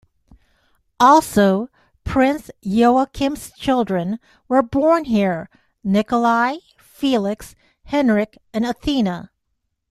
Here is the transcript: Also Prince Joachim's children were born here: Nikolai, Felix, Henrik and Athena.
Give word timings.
Also 0.99 1.69
Prince 2.03 2.49
Joachim's 2.63 3.51
children 3.51 4.19
were 4.47 4.63
born 4.63 5.05
here: 5.05 5.47
Nikolai, 5.83 6.57
Felix, 6.79 7.53
Henrik 7.83 8.39
and 8.51 8.65
Athena. 8.65 9.29